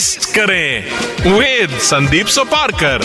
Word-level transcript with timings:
twist 0.00 0.24
करें 0.34 1.32
with 1.38 1.70
Sandeep 1.78 2.26
Soparkar. 2.26 3.02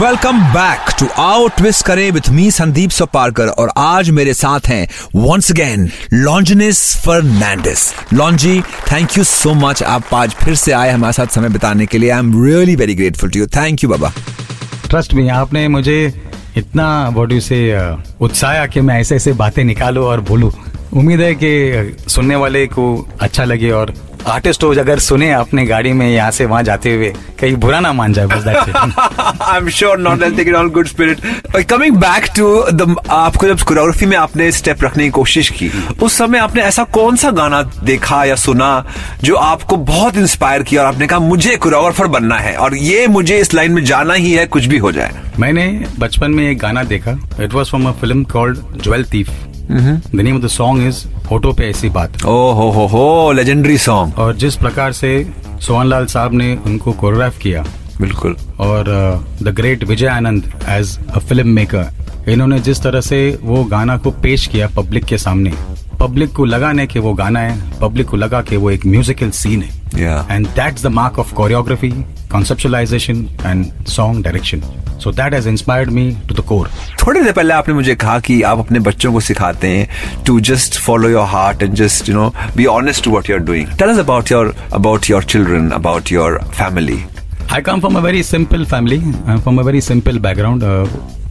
Welcome 0.00 0.40
back 0.54 0.90
to 1.00 1.06
out 1.18 1.52
twist 1.56 1.84
करें 1.86 2.10
with 2.10 2.28
me 2.30 2.50
Sandeep 2.50 2.90
Soparkar 2.90 3.48
और 3.48 3.70
आज 3.78 4.10
मेरे 4.10 4.34
साथ 4.34 4.68
हैं 4.68 4.88
once 5.16 5.50
again 5.50 5.88
Longinus 6.14 6.80
Fernandes 6.96 7.92
Longi 8.12 8.60
thank 8.92 9.16
you 9.18 9.24
so 9.24 9.54
much 9.54 9.82
आप 9.82 10.14
आज 10.14 10.34
फिर 10.34 10.54
से 10.54 10.72
आए 10.72 10.90
हमारे 10.90 11.12
साथ 11.12 11.34
समय 11.34 11.48
बिताने 11.48 11.86
के 11.86 11.98
लिए। 11.98 12.10
I 12.10 12.18
am 12.18 12.44
really 12.44 12.76
very 12.76 12.94
grateful 12.94 13.30
to 13.30 13.40
you 13.40 13.46
thank 13.56 13.84
you 13.84 13.90
Baba 13.90 14.12
trust 14.90 15.14
me 15.14 15.28
आपने 15.28 15.66
मुझे 15.68 16.00
इतना 16.56 16.88
बॉडी 17.10 17.40
से 17.40 17.60
उत्साह 18.20 18.66
कि 18.66 18.80
मैं 18.80 19.00
ऐसे 19.00 19.16
ऐसे 19.16 19.32
बातें 19.40 19.64
निकालूं 19.64 20.04
और 20.06 20.20
बोलूँ। 20.30 20.52
उम्मीद 20.92 21.20
है 21.20 21.34
कि 21.42 21.96
सुनने 22.08 22.36
वाले 22.36 22.66
को 22.66 22.84
अच्छा 23.20 23.44
लगे 23.44 23.70
और 23.70 23.94
आर्टिस्ट 24.28 24.64
हो 24.64 24.72
अगर 24.74 24.98
सुने 24.98 25.30
अपने 25.32 25.64
गाड़ी 25.66 25.92
में 25.92 26.08
यहाँ 26.08 26.30
से 26.30 26.44
वहाँ 26.44 26.62
जाते 26.62 26.94
हुए 26.94 27.12
कहीं 27.40 27.56
बुरा 27.56 27.80
ना 27.80 27.92
मान 27.92 28.12
जाए 28.12 28.26
बस 28.26 28.46
I 29.42 29.56
am 29.56 29.68
sure 29.68 29.98
not 29.98 30.22
I 30.22 30.30
take 30.30 30.48
it 30.48 30.54
on 30.54 30.70
good 30.70 30.86
spirit 30.86 31.20
coming 31.70 31.96
back 31.96 32.26
to 32.36 32.48
the 32.72 32.96
आपको 33.10 33.46
जब 33.46 33.60
कोरियोग्राफी 33.60 34.06
में 34.06 34.16
आपने 34.16 34.50
स्टेप 34.52 34.84
रखने 34.84 35.04
की 35.04 35.10
कोशिश 35.10 35.48
की 35.50 35.70
उस 36.02 36.18
समय 36.18 36.38
आपने 36.38 36.62
ऐसा 36.62 36.84
कौन 36.84 37.16
सा 37.16 37.30
गाना 37.30 37.62
देखा 37.84 38.24
या 38.24 38.34
सुना 38.34 38.70
जो 39.24 39.34
आपको 39.34 39.76
बहुत 39.76 40.16
इंस्पायर 40.16 40.62
किया 40.62 40.82
और 40.82 40.88
आपने 40.88 41.06
कहा 41.06 41.18
मुझे 41.18 41.56
कोरियोग्राफर 41.56 42.06
बनना 42.06 42.38
है 42.38 42.56
और 42.56 42.76
ये 42.76 43.06
मुझे 43.06 43.38
इस 43.38 43.54
लाइन 43.54 43.72
में 43.72 43.84
जाना 43.84 44.14
ही 44.14 44.32
है 44.32 44.46
कुछ 44.46 44.64
भी 44.64 44.78
हो 44.78 44.92
जाए 44.92 45.22
मैंने 45.38 45.66
बचपन 45.98 46.30
में 46.30 46.50
एक 46.50 46.58
गाना 46.58 46.82
देखा. 46.84 47.18
It 47.40 47.52
was 47.54 47.68
from 47.68 47.88
a 47.88 47.92
film 47.92 48.24
called 48.24 48.58
jewel 48.82 49.04
thief 49.04 49.30
the 49.70 50.00
name 50.14 50.36
of 50.36 50.42
the 50.42 50.48
song 50.48 50.88
is 50.88 51.04
photo 51.28 51.52
पे 51.52 51.68
ऐसी 51.70 51.88
बात। 51.90 52.24
ओ 52.24 52.52
हो 52.52 52.70
हो 52.70 52.86
हो 52.86 53.32
लेजेंडरी 53.32 53.78
सॉन्ग 53.78 54.18
और 54.18 54.36
जिस 54.36 54.56
प्रकार 54.56 54.92
से 54.92 55.10
सोहन 55.60 55.86
लाल 55.86 56.06
साहब 56.06 56.34
ने 56.34 56.54
उनको 56.66 56.92
कोरियोग्राफ 56.92 57.38
किया। 57.38 57.64
बिल्कुल। 58.00 58.36
और 58.60 58.84
the 59.42 59.48
great 59.48 59.84
Vijay 59.84 60.06
Anand 60.06 60.52
as 60.68 60.98
a 61.10 61.18
film 61.18 61.48
maker 61.48 62.30
इन्होंने 62.30 62.58
जिस 62.60 62.82
तरह 62.82 63.00
से 63.00 63.38
वो 63.42 63.64
गाना 63.64 63.96
को 63.96 64.10
पेश 64.22 64.46
किया 64.46 64.68
पब्लिक 64.76 65.04
के 65.04 65.18
सामने 65.18 65.52
पब्लिक 66.00 66.32
को 66.32 66.44
लगा 66.44 66.72
नहीं 66.72 66.86
कि 66.86 66.98
वो 66.98 67.14
गाना 67.14 67.40
है 67.40 67.78
पब्लिक 67.80 68.08
को 68.08 68.16
लगा 68.16 68.42
कि 68.42 68.56
वो 68.56 68.70
एक 68.70 68.86
म्यूजिकल 68.86 69.30
सीन 69.30 69.62
है। 69.62 70.26
And 70.30 70.46
that's 70.46 70.82
the 70.82 70.86
mark 70.86 71.18
of 71.18 71.34
choreography 71.34 71.92
conceptualization 72.32 73.20
and 73.46 73.86
song 73.86 74.26
direction. 74.26 74.64
So 75.02 75.10
that 75.18 75.34
has 75.34 75.46
inspired 75.46 75.90
me 75.96 76.04
to 76.28 76.36
the 76.38 76.44
core. 76.46 76.68
थोड़ी 77.02 77.20
देर 77.20 77.32
पहले 77.32 77.54
आपने 77.54 77.74
मुझे 77.74 77.94
कहा 77.94 78.18
कि 78.20 78.40
आप 78.42 78.58
अपने 78.58 78.78
बच्चों 78.88 79.12
को 79.12 79.20
सिखाते 79.20 79.68
हैं 79.68 80.22
to 80.26 80.38
just 80.48 80.78
follow 80.86 81.08
your 81.08 81.26
heart 81.28 81.62
and 81.62 81.74
just 81.74 82.08
you 82.08 82.14
know 82.14 82.32
be 82.56 82.66
honest 82.72 83.04
to 83.04 83.10
what 83.10 83.30
you 83.30 83.36
are 83.36 83.42
doing 83.42 83.68
tell 83.78 83.88
us 83.88 83.98
about 83.98 84.32
your 84.32 84.54
about 84.74 85.10
your 85.10 85.24
children 85.24 85.70
about 85.70 86.12
your 86.12 86.38
family 86.54 86.98
I 87.52 87.60
come 87.68 87.80
from 87.80 87.96
a 87.96 88.00
very 88.00 88.22
simple 88.22 88.64
family 88.64 88.98
from 88.98 89.58
a 89.58 89.62
very 89.62 89.80
simple 89.80 90.18
background 90.18 90.64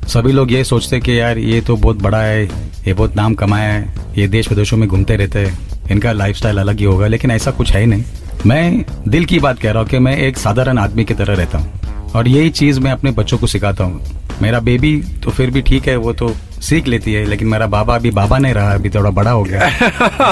सभी 0.07 0.31
लोग 0.31 0.51
ये 0.51 0.63
सोचते 0.63 0.99
कि 0.99 1.19
यार 1.19 1.37
ये 1.37 1.61
तो 1.61 1.75
बहुत 1.77 2.01
बड़ा 2.01 2.21
है 2.21 2.43
ये 2.43 2.93
बहुत 2.93 3.15
नाम 3.15 3.33
कमाया 3.35 3.71
है 3.73 4.13
ये 4.17 4.27
देश 4.27 4.49
विदेशों 4.49 4.77
में 4.77 4.87
घूमते 4.89 5.15
रहते 5.15 5.39
हैं 5.45 5.57
इनका 5.91 6.11
लाइफस्टाइल 6.11 6.57
अलग 6.57 6.79
ही 6.79 6.85
होगा 6.85 7.07
लेकिन 7.07 7.31
ऐसा 7.31 7.51
कुछ 7.51 7.71
है 7.71 7.79
ही 7.79 7.85
नहीं। 7.85 8.03
मैं 8.45 8.85
दिल 9.07 9.25
की 9.25 9.39
बात 9.39 9.59
कह 9.59 9.71
रहा 9.71 9.81
हूँ 9.81 9.89
कि 9.89 9.99
मैं 9.99 10.15
एक 10.17 10.37
साधारण 10.37 10.77
आदमी 10.77 11.05
की 11.05 11.13
तरह 11.13 11.33
रहता 11.35 11.57
हूँ। 11.57 11.76
और 12.15 12.27
यही 12.27 12.49
चीज़ 12.49 12.79
मैं 12.79 12.91
अपने 12.91 13.11
बच्चों 13.11 13.37
को 13.37 13.47
सिखाता 13.47 13.83
हूँ। 13.83 14.01
मेरा 14.41 14.59
बेबी 14.59 14.95
तो 15.23 15.31
फिर 15.31 15.51
भी 15.51 15.61
ठीक 15.61 15.87
है 15.87 15.95
वो 15.97 16.13
तो 16.13 16.29
सीख 16.61 16.87
लेती 16.87 17.13
है 17.13 17.23
लेकिन 17.25 17.47
मेरा 17.47 17.67
बाबा 17.67 17.95
अभी 17.95 18.11
बाबा 18.11 18.37
नहीं 18.37 18.53
रहा 18.53 18.73
अभी 18.73 18.89
थोड़ा 18.89 19.09
बड़ा 19.09 19.31
हो 19.31 19.43
गया। 19.43 19.67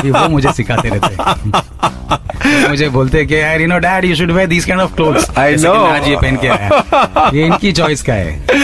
वो 0.05 0.27
मुझे 0.29 0.51
सिखाते 0.53 0.89
रहते 0.89 1.13
हैं। 1.13 2.69
मुझे 2.69 2.89
बोलते 2.89 3.17
हैं 3.17 3.27
कि 3.27 3.35
यार 3.35 3.61
you 3.61 3.67
know 3.67 3.77
dad 3.79 4.05
you 4.05 4.15
should 4.15 4.31
wear 4.31 4.47
this 4.47 4.65
kind 4.65 4.81
of 4.81 4.95
clothes 4.95 5.29
I 5.39 5.55
know 5.55 5.73
आज 5.73 6.07
ये 6.07 6.15
पहन 6.15 6.37
के 6.37 6.47
आया 6.47 7.29
ये 7.33 7.45
इनकी 7.45 7.71
चॉइस 7.71 8.01
का 8.03 8.13
है। 8.13 8.54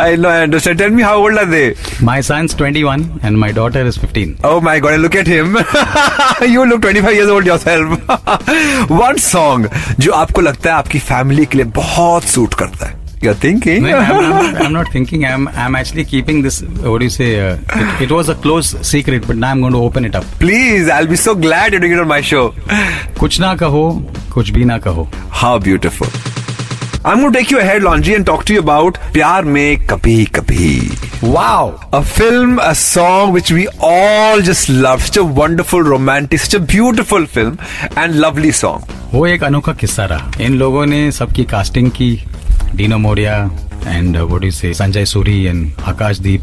I 0.00 0.16
know 0.16 0.28
I 0.28 0.42
understand 0.42 0.78
tell 0.78 0.90
me 0.90 1.02
how 1.02 1.22
old 1.22 1.38
are 1.38 1.46
they 1.46 1.62
my 2.02 2.22
sons 2.22 2.56
21 2.56 3.04
and 3.24 3.36
my 3.36 3.52
daughter 3.52 3.86
is 3.86 3.98
15 4.04 4.46
oh 4.46 4.60
my 4.64 4.80
god 4.80 4.94
look 5.00 5.16
at 5.16 5.28
him 5.28 5.58
you 6.54 6.64
look 6.64 6.80
25 6.86 7.08
years 7.10 7.30
old 7.30 7.48
yourself 7.48 8.90
one 8.92 9.16
song 9.26 9.68
जो 10.00 10.12
आपको 10.12 10.40
लगता 10.40 10.70
है 10.70 10.76
आपकी 10.76 10.98
फैमिली 10.98 11.46
के 11.46 11.58
लिए 11.58 11.66
बहुत 11.82 12.24
सूट 12.28 12.54
करता 12.54 12.86
है 12.86 12.98
You're 13.22 13.34
thinking. 13.34 13.82
no, 13.82 13.98
I'm, 13.98 14.32
I'm, 14.32 14.56
I'm, 14.56 14.72
not 14.72 14.88
thinking. 14.92 15.24
I'm 15.26 15.42
I'm 15.48 15.74
actually 15.76 16.04
keeping 16.06 16.40
this. 16.40 16.62
What 16.62 17.00
do 17.00 17.04
you 17.04 17.10
say? 17.10 17.28
Uh, 17.38 17.58
it, 17.80 18.04
it, 18.04 18.10
was 18.10 18.30
a 18.30 18.34
close 18.34 18.70
secret, 18.92 19.26
but 19.26 19.36
now 19.36 19.50
I'm 19.50 19.60
going 19.60 19.74
to 19.74 19.82
open 19.88 20.06
it 20.06 20.14
up. 20.14 20.24
Please, 20.38 20.88
I'll 20.88 21.06
be 21.06 21.16
so 21.16 21.34
glad 21.34 21.72
you're 21.72 21.82
doing 21.82 21.92
it 21.92 22.00
on 22.00 22.08
my 22.08 22.22
show. 22.22 22.44
कुछ 23.20 23.40
ना 23.40 23.54
कहो, 23.56 23.82
कुछ 24.34 24.50
भी 24.50 24.64
ना 24.64 24.78
कहो. 24.86 25.08
How 25.42 25.58
beautiful. 25.58 26.33
I'm 27.07 27.19
going 27.19 27.31
to 27.33 27.37
take 27.37 27.51
you 27.51 27.59
ahead, 27.59 27.83
Lonji, 27.83 28.15
and 28.15 28.25
talk 28.25 28.45
to 28.45 28.53
you 28.53 28.59
about 28.61 28.95
Pyar 29.13 29.45
Mein 29.45 29.77
Kabhi 29.89 30.27
Kabhi. 30.27 31.31
Wow! 31.33 31.79
A 31.93 32.01
film, 32.03 32.57
a 32.57 32.73
song 32.73 33.31
which 33.31 33.51
we 33.51 33.67
all 33.79 34.41
just 34.41 34.69
love. 34.69 35.03
Such 35.03 35.17
a 35.17 35.23
wonderful, 35.23 35.83
romantic, 35.83 36.39
such 36.39 36.55
a 36.55 36.59
beautiful 36.59 37.27
film 37.27 37.59
and 37.95 38.19
lovely 38.19 38.51
song. 38.51 38.87
वो 39.11 39.25
एक 39.27 39.43
अनोखा 39.43 39.73
किस्सा 39.81 40.05
रहा 40.11 40.31
इन 40.45 40.57
लोगों 40.59 40.85
ने 40.85 41.11
सबकी 41.17 41.43
casting 41.51 41.91
की 41.99 42.09
Dino 42.79 42.97
Moria 43.03 43.35
and 43.85 44.17
uh, 44.17 44.25
what 44.25 44.41
do 44.41 44.47
you 44.47 44.51
say, 44.51 44.71
Sanjay 44.79 45.03
Suri 45.11 45.47
and 45.49 45.77
Akash 45.91 46.21
Deep. 46.21 46.41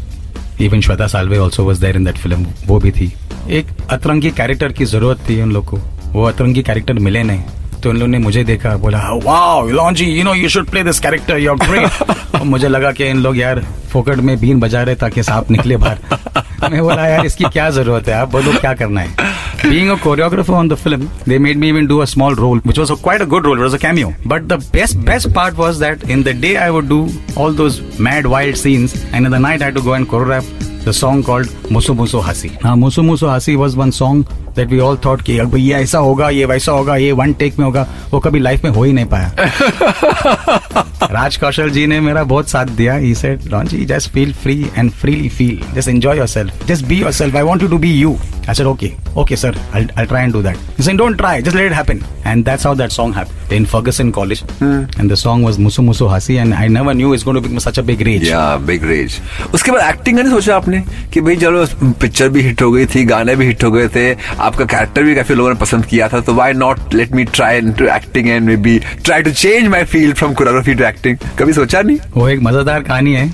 Even 0.59 0.79
Shweta 0.81 1.09
Salve 1.09 1.37
also 1.39 1.65
was 1.65 1.81
there 1.81 1.95
in 2.01 2.07
that 2.09 2.21
film. 2.27 2.45
वो 2.67 2.79
भी 2.79 2.91
थी 2.91 3.11
एक 3.59 3.75
अतरंगी 3.97 4.31
कैरेक्टर 4.39 4.71
की 4.79 4.85
ज़रूरत 4.93 5.25
थी 5.29 5.41
उन 5.41 5.51
लोग 5.51 5.65
को 5.73 5.79
वो 6.13 6.23
अतरंगी 6.29 6.63
कैरेक्टर 6.63 6.99
मिले 7.09 7.23
नहीं 7.23 7.43
तो 7.83 7.89
उन 7.89 7.97
लोगों 7.97 8.11
ने 8.11 8.19
मुझे 8.19 8.43
देखा 8.43 8.75
बोला 8.83 8.99
wow 9.23 9.67
Longi 9.69 10.05
you 10.05 10.23
know 10.23 10.33
you 10.33 10.49
should 10.49 10.69
play 10.69 10.83
this 10.83 10.99
character 10.99 11.37
you 11.37 11.51
are 11.51 11.67
great 11.67 12.43
मुझे 12.45 12.67
लगा 12.67 12.91
कि 12.91 13.09
इन 13.09 13.21
लोग 13.23 13.37
यार 13.37 13.63
फोकट 13.91 14.19
में 14.27 14.39
बीन 14.39 14.59
बजा 14.59 14.83
रहे 14.83 14.95
ताकि 15.03 15.23
सांप 15.23 15.51
निकले 15.51 15.77
बाहर 15.77 16.69
मैं 16.71 16.81
बोला 16.81 17.07
यार 17.07 17.25
इसकी 17.25 17.45
क्या 17.53 17.69
ज़रूरत 17.69 18.07
है 18.07 18.13
आप 18.13 18.31
बोलो 18.31 18.59
क्या 18.59 18.73
करना 18.83 19.01
है 19.01 19.31
Being 19.63 19.89
a 19.91 19.95
choreographer 19.95 20.55
on 20.55 20.69
the 20.71 20.77
film, 20.79 21.03
they 21.25 21.37
made 21.43 21.59
me 21.59 21.67
even 21.69 21.85
do 21.91 21.99
a 22.01 22.07
small 22.13 22.35
role, 22.35 22.57
which 22.69 22.79
was 22.81 22.89
a, 22.95 22.97
quite 23.03 23.21
a 23.21 23.27
good 23.33 23.45
role. 23.45 23.61
It 23.61 23.63
was 23.65 23.75
a 23.77 23.79
cameo. 23.83 24.09
But 24.31 24.49
the 24.49 24.57
best 24.73 24.97
best 25.09 25.29
part 25.37 25.61
was 25.63 25.79
that 25.83 26.03
in 26.15 26.25
the 26.27 26.33
day 26.33 26.51
I 26.57 26.69
would 26.77 26.89
do 26.89 26.99
all 27.37 27.55
those 27.61 27.77
mad 28.07 28.27
wild 28.33 28.59
scenes, 28.63 28.97
and 29.13 29.29
in 29.29 29.35
the 29.35 29.41
night 29.45 29.61
I 29.61 29.69
had 29.69 29.79
to 29.81 29.85
go 29.87 29.93
and 29.99 30.09
choreograph 30.15 30.72
the 30.87 30.91
song 30.91 31.25
called 31.25 31.49
मुसो 31.71 31.93
मुसो 31.93 32.19
हसी 32.19 32.51
हाँ 32.63 32.75
मुसो 32.75 33.01
मुसो 33.01 33.27
हसी 33.27 33.55
was 33.55 33.77
one 33.77 33.91
song 33.91 34.25
that 34.55 34.67
we 34.67 34.79
all 34.79 34.97
thought 35.05 35.21
कि 35.21 35.37
अब 35.37 35.57
ये 35.57 35.73
ऐसा 35.73 35.97
होगा 35.97 36.29
ये 36.29 36.45
वैसा 36.45 36.71
होगा 36.71 36.95
ये 36.95 37.11
वन 37.11 37.33
टेक 37.33 37.59
में 37.59 37.65
होगा 37.65 37.87
वो 38.11 38.19
कभी 38.19 38.39
लाइफ 38.39 38.63
में 38.63 38.71
हो 38.71 38.83
ही 38.83 38.93
नहीं 38.93 39.05
पाया। 39.05 39.31
राज 41.11 41.37
कौशल 41.37 41.69
जी 41.69 41.87
ने 41.87 41.99
मेरा 41.99 42.23
बहुत 42.23 42.49
साथ 42.49 42.65
दिया। 42.65 42.93
He 42.93 43.15
said 43.15 43.41
Ron 43.47 43.67
ji 43.67 43.85
just 43.85 44.09
feel 44.09 44.33
free 44.33 44.65
and 44.77 44.91
freely 44.91 45.29
feel 45.29 45.59
just 45.75 45.89
enjoy 45.89 46.17
yourself 46.27 46.67
just 46.67 46.85
be 46.85 46.95
yourself 47.11 47.35
I 47.35 47.41
want 47.41 47.69
to 47.69 47.77
be 47.77 47.91
you 47.91 48.17
I 48.49 48.55
sir 48.55 48.65
okay 48.65 48.91
okay 49.17 49.35
sir 49.35 49.57
I 49.75 50.05
try 50.05 50.23
and 50.23 50.33
do 50.33 50.41
that 50.43 50.81
sing 50.81 50.97
don't 50.97 51.17
try 51.17 51.41
just 51.41 51.55
let 51.55 51.71
it 51.71 51.77
happen 51.77 51.99
and 52.27 52.45
that's 52.45 52.65
how 52.65 52.75
that 52.75 52.89
song 52.89 53.15
happen 53.15 53.55
in 53.55 53.65
Fergusson 53.65 53.99
in 54.01 54.11
college 54.11 54.43
and 54.63 55.11
the 55.11 55.15
song 55.15 55.45
was 55.45 55.59
मुसो 55.59 55.81
मुसो 55.81 56.07
हसी 56.07 56.35
and 56.35 56.53
I 56.53 56.67
never 56.67 56.93
knew 56.93 57.13
is 57.13 57.25
gone 57.25 57.35
to 57.35 57.41
big 57.41 57.59
such 57.59 57.79
a 57.79 57.83
rage 57.87 58.31
big 58.61 58.83
rage 58.83 59.17
उसके 59.53 59.71
बाद 59.71 59.95
acting 59.95 60.19
नहीं 60.19 60.31
सोचा 60.31 60.55
आपने? 60.55 60.72
आपने 60.73 61.09
कि 61.13 61.21
भाई 61.21 61.35
चलो 61.35 61.65
पिक्चर 62.01 62.29
भी 62.29 62.41
हिट 62.41 62.61
हो 62.61 62.71
गई 62.71 62.85
थी 62.85 63.03
गाने 63.05 63.35
भी 63.35 63.45
हिट 63.45 63.63
हो 63.63 63.71
गए 63.71 63.87
थे 63.87 64.13
आपका 64.39 64.65
कैरेक्टर 64.65 65.03
भी 65.03 65.15
काफ़ी 65.15 65.35
लोगों 65.35 65.49
ने 65.49 65.55
पसंद 65.55 65.85
किया 65.85 66.07
था 66.09 66.19
तो 66.21 66.33
why 66.33 66.53
not 66.53 66.93
let 66.93 67.11
me 67.11 67.23
try 67.23 67.61
to 67.61 67.85
acting 67.85 68.29
and 68.29 68.45
maybe 68.57 68.79
try 69.05 69.23
to 69.23 69.31
change 69.31 69.67
my 69.67 69.83
field 69.83 70.15
from 70.15 70.33
choreography 70.33 70.73
to 70.73 70.83
acting 70.83 71.17
कभी 71.39 71.53
सोचा 71.53 71.81
नहीं? 71.81 71.97
वो 72.17 72.29
एक 72.29 72.41
मज़ेदार 72.41 72.81
कहानी 72.83 73.13
है। 73.13 73.31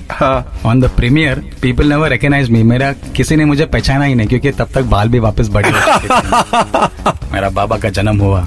On 0.66 0.80
the 0.80 0.90
premiere 0.96 1.42
people 1.62 1.88
never 1.88 2.10
recognise 2.10 2.50
me 2.50 2.62
मेरा 2.62 2.92
किसी 3.16 3.36
ने 3.36 3.44
मुझे 3.44 3.66
पहचाना 3.66 4.04
ही 4.04 4.14
नहीं 4.14 4.28
क्योंकि 4.28 4.50
तब 4.50 4.68
तक 4.74 4.82
बाल 4.82 5.08
भी 5.08 5.18
वापस 5.18 5.48
बढ़े 5.48 5.70
हो 5.70 5.76
मेरा 7.32 7.48
बाबा 7.48 7.78
का 7.78 7.88
जन्म 7.88 8.18
हुआ। 8.18 8.46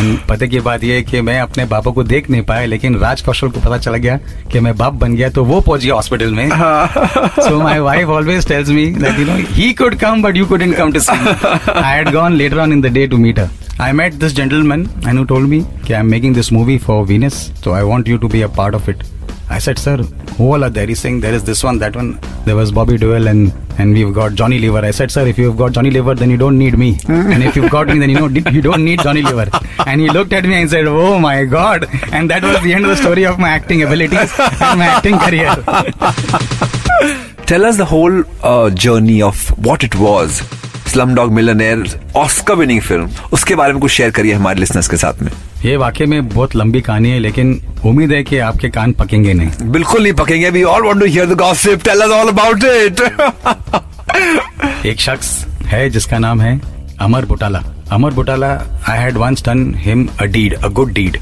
एंड 0.00 0.18
पते 0.28 0.48
की 0.48 0.60
बात 0.60 0.84
यह 0.84 0.94
है 0.94 1.02
कि 1.02 1.20
मैं 1.20 1.40
अपने 1.40 1.64
बाबा 1.64 1.90
को 1.92 2.02
देख 2.02 2.30
नहीं 2.30 2.42
पाया 2.42 2.66
लेकिन 2.66 2.96
राज 2.98 3.20
कौशल 3.22 3.48
को 3.48 3.60
पता 3.60 3.78
चला 3.78 3.96
गया 3.96 4.18
कि 4.52 4.60
मैं 4.60 4.76
बाप 4.76 4.94
बन 5.02 5.14
गया 5.14 5.28
तो 5.28 5.44
वो 5.44 5.60
पहुँच 5.60 5.84
गया 5.84 5.94
हॉस्पिटल 5.94 6.34
में। 6.34 6.48
So 6.50 7.60
my 7.60 7.78
wife 7.78 8.08
always 8.08 8.48
tells 8.48 8.68
me 8.68 8.86
that 8.86 9.18
you 9.18 9.26
know 9.26 9.36
he 9.50 9.72
could 9.72 9.94
come 9.94 10.22
but 10.22 10.36
you 10.36 10.46
couldn't 10.46 10.76
come 10.76 10.92
to 10.92 11.00
see 11.00 11.18
I 11.72 11.96
had 11.96 12.10
gone 12.12 12.36
later 12.36 12.58
on 12.58 12.72
in 12.72 12.80
the 12.80 12.86
day 12.86 13.06
to 13.06 13.18
meet 13.18 13.40
I 13.80 13.92
met 13.92 14.14
this 14.14 14.36
gentleman 14.36 14.84
gentleman 14.84 15.08
and 15.10 15.18
who 15.18 15.26
told 15.30 15.48
me, 15.50 15.58
okay, 15.76 15.94
I'm 15.94 16.10
making 16.14 16.34
this 16.38 16.50
movie 16.58 16.78
for 16.78 16.96
Venus, 17.06 17.40
so 17.64 17.72
I 17.72 17.82
want 17.92 18.12
you 18.12 18.18
to 18.18 18.28
be 18.28 18.42
a 18.42 18.48
part 18.60 18.74
of 18.80 18.88
it. 18.92 19.19
I 19.50 19.58
said, 19.58 19.80
sir, 19.80 19.96
who 20.36 20.52
all 20.52 20.62
are 20.62 20.70
there? 20.70 20.86
He's 20.86 21.00
saying 21.00 21.20
there 21.20 21.34
is 21.34 21.42
this 21.42 21.64
one, 21.64 21.78
that 21.80 21.96
one. 21.96 22.20
There 22.44 22.54
was 22.54 22.70
Bobby 22.70 22.96
Dewell 22.96 23.26
and 23.26 23.52
and 23.78 23.92
we've 23.92 24.12
got 24.14 24.34
Johnny 24.34 24.58
Lever. 24.60 24.84
I 24.84 24.92
said, 24.92 25.10
sir, 25.10 25.26
if 25.26 25.38
you've 25.38 25.56
got 25.56 25.72
Johnny 25.72 25.90
Lever, 25.90 26.14
then 26.14 26.30
you 26.30 26.36
don't 26.36 26.56
need 26.56 26.78
me. 26.78 26.98
and 27.08 27.42
if 27.42 27.56
you've 27.56 27.70
got 27.70 27.88
me, 27.88 27.98
then 27.98 28.10
you 28.10 28.16
know 28.20 28.28
you 28.28 28.62
don't 28.62 28.84
need 28.84 29.00
Johnny 29.00 29.22
Lever. 29.22 29.50
And 29.86 30.00
he 30.00 30.08
looked 30.08 30.32
at 30.32 30.44
me 30.44 30.54
and 30.60 30.70
said, 30.70 30.86
oh 30.86 31.18
my 31.18 31.44
god. 31.44 31.86
And 32.12 32.30
that 32.30 32.42
was 32.44 32.62
the 32.62 32.74
end 32.74 32.84
of 32.84 32.90
the 32.90 32.96
story 32.96 33.26
of 33.26 33.38
my 33.40 33.48
acting 33.48 33.82
abilities 33.82 34.32
and 34.38 34.78
my 34.78 34.86
acting 34.86 35.18
career. 35.18 35.56
Tell 37.46 37.64
us 37.64 37.76
the 37.76 37.86
whole 37.86 38.22
uh, 38.44 38.70
journey 38.70 39.20
of 39.20 39.48
what 39.58 39.82
it 39.82 39.96
was. 39.96 40.42
Slumdog 40.90 41.32
Millionaire, 41.34 41.88
Oscar 42.16 42.54
winning 42.54 42.80
film 42.82 43.08
उसके 43.32 43.54
बारे 43.54 43.72
में 43.72 43.80
कुछ 43.82 43.90
share 43.90 44.10
करिए 44.10 44.32
हमारे 44.34 44.60
listeners 44.60 44.88
के 44.88 44.96
साथ 44.96 45.22
में। 45.22 45.30
ये 45.64 45.76
वाकई 45.76 46.06
में 46.06 46.28
बहुत 46.28 46.54
लंबी 46.56 46.80
कहानी 46.80 47.10
है 47.10 47.18
लेकिन 47.18 47.60
उम्मीद 47.86 48.12
है 48.12 48.22
कि 48.22 48.38
आपके 48.46 48.68
कान 48.68 48.92
पकेंगे 49.00 49.32
नहीं। 49.34 49.70
बिल्कुल 49.72 50.02
नहीं 50.02 50.12
पकेंगे। 50.12 50.50
We 50.50 50.62
all 50.62 50.86
want 50.86 51.00
to 51.00 51.06
hear 51.06 51.26
the 51.26 51.36
gossip 51.38 51.82
tell 51.84 52.00
us 52.00 52.10
all 52.10 52.28
about 52.28 52.64
it 52.64 53.00
एक 54.86 55.00
शख्स 55.00 55.28
है 55.66 55.88
जिसका 55.90 56.18
नाम 56.18 56.40
है 56.40 56.60
Amar 57.00 57.24
Butala. 57.26 57.62
Amar 57.92 58.14
Butala 58.14 58.48
I 58.88 58.98
had 58.98 59.16
once 59.16 59.44
done 59.46 59.74
him 59.78 60.08
a 60.20 60.24
deed 60.24 60.54
a 60.54 60.68
good 60.78 60.92
deed 60.94 61.16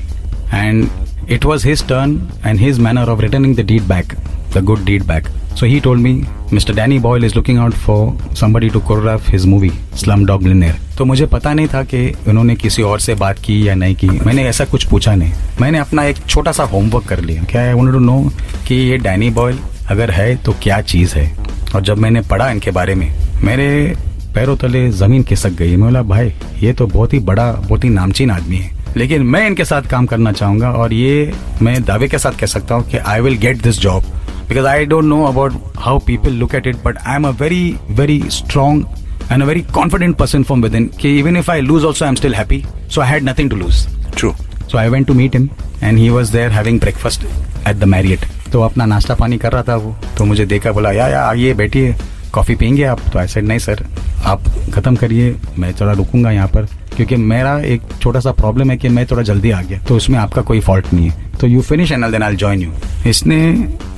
and 0.55 0.88
it 1.31 1.44
was 1.44 1.67
his 1.67 1.87
turn 1.88 2.20
and 2.47 2.61
his 2.61 2.79
manner 2.88 3.09
of 3.11 3.20
returning 3.23 3.56
the 3.56 3.67
deed 3.67 3.82
back 3.88 4.15
the 4.56 4.65
good 4.65 4.85
deed 4.85 5.05
back 5.06 5.29
so 5.58 5.66
he 5.66 5.78
told 5.81 6.02
me 6.02 6.12
mister 6.52 6.75
Danny 6.75 6.99
Boyle 6.99 7.25
is 7.25 7.34
looking 7.34 7.58
out 7.58 7.75
for 7.75 8.34
somebody 8.34 8.70
choreograph 8.70 9.31
his 9.31 9.46
movie 9.46 9.70
Slum 9.96 10.25
dog 10.26 10.43
Millionaire 10.43 10.76
तो 10.99 11.05
मुझे 11.05 11.26
पता 11.26 11.52
नहीं 11.52 11.66
था 11.66 11.82
कि 11.82 12.14
उन्होंने 12.28 12.55
किसी 12.55 12.82
और 12.82 13.00
से 13.00 13.14
बात 13.14 13.38
की 13.38 13.69
या 13.69 13.75
नहीं 13.75 13.94
की। 13.94 14.08
मैंने 14.08 14.44
ऐसा 14.44 14.64
कुछ 14.64 14.84
पूछा 14.84 15.14
नहीं। 15.14 15.32
मैंने 15.60 15.78
अपना 15.78 16.05
एक 16.05 16.16
छोटा 16.28 16.52
सा 16.52 16.64
होमवर्क 16.64 17.05
कर 17.05 17.20
लिया। 17.20 17.43
क्या 17.43 17.62
आई 17.62 17.72
वांटेड 17.72 17.93
टू 17.93 18.00
नो 18.00 18.32
कि 18.69 18.75
ये 18.75 18.96
डैनी 18.96 19.31
बॉयल 19.31 19.58
अगर 19.90 20.10
है 20.10 20.37
तो 20.37 20.52
क्या 20.52 20.81
चीज़ 20.81 21.14
है? 21.14 21.38
और 21.75 21.82
जब 21.82 21.99
मैंने 21.99 22.20
पढ़ा 22.20 22.50
इनके 22.50 22.70
बारे 22.70 22.94
में, 22.94 23.14
मेरे 23.43 23.96
पैरों 24.34 24.56
तले 24.56 24.90
ज़मीन 24.90 25.22
खिसक 25.22 25.50
गई। 25.50 25.70
मैं 25.70 25.81
बोला, 25.81 26.02
भाई, 26.02 26.32
ये 26.62 26.72
तो 26.72 26.87
बहुत 26.87 27.12
ही 27.12 27.19
बड़ा, 27.19 27.52
बहुत 27.52 27.84
ही 27.84 27.88
नामचीन 27.88 28.31
आदमी 28.31 28.56
है। 28.56 28.70
लेकिन 28.96 29.22
मैं 29.22 29.46
इनके 29.46 29.64
साथ 29.64 29.82
काम 29.82 30.06
करना 30.06 30.32
चाहूँगा 30.32 30.70
और 30.70 30.93
ये 30.93 31.32
मैं 31.62 31.82
दावे 31.84 32.08
के 32.08 32.19
साथ 32.19 32.38
कह 32.38 32.46
सकता 32.46 32.75
हूँ 32.75 32.88
कि 32.90 32.99
I 32.99 33.20
will 33.20 33.37
get 33.37 33.62
this 33.62 33.81
job 33.81 34.05
because 34.49 34.67
I 34.67 34.87
don't 34.87 35.05
know 35.05 35.23
about 35.25 35.53
how 35.79 35.99
people 35.99 36.33
look 36.33 36.55
at 36.55 36.67
it 36.67 36.77
but 36.85 36.99
I 37.06 37.17
am 37.17 37.27
a 37.29 37.31
very 37.41 37.75
very 37.91 38.23
strong 38.31 38.87
and 39.33 39.43
a 39.43 39.47
very 39.47 39.61
confident 39.75 40.17
person 40.17 40.43
from 40.43 40.62
within 40.75 40.91
कि 41.00 41.19
even 41.19 41.37
if 41.37 41.50
I 41.50 41.61
lose 41.61 41.85
also 41.85 42.05
I 42.05 42.09
am 42.09 42.15
still 42.15 42.35
happy 42.35 42.65
so 42.91 43.00
I 43.00 43.11
had 43.11 43.29
nothing 43.29 43.50
to 43.50 43.56
lose 43.56 43.87
true 44.17 44.35
so 44.71 44.79
I 44.79 44.89
went 44.89 45.06
to 45.06 45.15
meet 45.15 45.37
him 45.37 45.49
and 45.83 45.99
he 45.99 46.09
was 46.11 46.33
there 46.33 46.50
having 46.50 46.81
breakfast 46.81 47.25
at 47.69 47.77
the 47.77 47.85
Marriott 47.85 48.27
तो 48.53 48.61
अपना 48.62 48.85
नाश्ता 48.87 49.15
पानी 49.15 49.37
कर 49.39 49.53
रहा 49.53 49.62
था 49.62 49.75
वो। 49.77 49.97
तो 50.19 50.25
मुझे 50.25 50.45
देखा 50.47 50.71
बोला 50.73 50.93
या 50.93 51.09
या 51.09 51.25
आइए 51.29 51.55
बैठिए। 51.55 51.94
कॉफ़ी 52.33 52.55
पियेंगे 52.56 52.85
आप? 52.85 53.01
तो 53.12 53.19
आई 53.19 53.27
सेड 53.27 53.44
नहीं 53.44 53.59
सर 53.59 53.85
आप 54.25 54.43
खत्म 54.75 54.97
करिए। 54.97 55.35
मैं 55.59 55.73
थोड़ा 55.81 55.93
रुकूँगा 55.93 56.31
यहाँ 56.31 56.49
पर। 56.49 56.67
क्योंकि 56.97 57.17
मेरा 57.17 57.59
एक 57.73 57.83
छोटा 58.03 58.21
सा 58.21 58.33
प्रॉब्लम 58.33 58.71
है 58.71 58.77
कि 58.77 58.89
मैं 58.89 59.06
थोड़ा 59.06 59.23
जल्दी 59.23 59.51
आ 59.51 59.61
गया। 59.62 59.79
तो 59.79 59.97
उसमें 59.97 60.19
आपका 60.19 60.43
कोई 60.43 60.61
फॉल्ट 60.61 60.93
नहीं 60.94 61.11
है। 61.11 61.31
तो 61.41 61.47
you 61.47 61.61
finish 61.62 61.93
and 61.93 62.05
then 62.05 62.23
I 62.23 62.37
join 62.37 62.62
you 62.62 62.73
इसने 63.07 63.40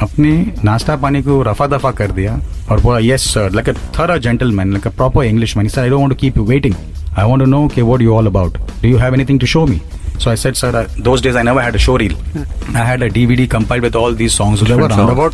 अपने 0.02 0.32
नाश्ता 0.66 0.96
पानी 1.04 1.22
को 1.24 1.42
रफा 1.44 1.68
दफा 1.68 1.92
कर 2.00 2.12
दिया 2.12 2.40
और 2.72 2.82
बोला 2.82 3.00
yes 3.00 3.28
sir 3.34 3.52
like 3.56 3.70
a 3.70 3.74
thorough 3.98 4.18
gentleman 4.28 4.72
like 4.72 4.88
a 4.88 4.92
proper 4.98 5.26
English 5.26 5.58
man 5.58 5.68
sir 5.68 5.82
I 5.82 5.90
don't 5.90 6.00
want 6.02 6.12
to 6.12 6.20
keep 6.22 6.38
you 6.38 6.46
waiting 6.46 6.76
I 7.18 7.30
want 7.30 7.42
to 7.42 7.50
know 7.50 7.68
के 7.76 7.82
what 7.82 8.02
you 8.02 8.16
all 8.16 8.28
about 8.28 8.58
do 8.82 8.90
you 8.90 8.98
have 8.98 9.14
anything 9.14 9.40
to 9.40 9.48
show 9.56 9.66
me 9.66 9.80
So 10.18 10.32
I 10.32 10.36
said, 10.36 10.56
sir, 10.58 10.70
uh, 10.76 10.88
those 10.98 11.22
days 11.22 11.36
I 11.36 11.42
never 11.44 11.62
had 11.62 11.76
a 11.76 11.80
show 11.86 11.98
reel. 11.98 12.14
I 12.74 12.84
had 12.90 13.02
a 13.02 13.10
DVD 13.10 13.50
compiled 13.50 13.82
with 13.88 13.96
all 13.96 14.14
these 14.14 14.34
songs. 14.34 14.62
There 14.62 14.78
were 14.78 14.88
Different 14.88 15.10
around 15.10 15.18
about 15.18 15.34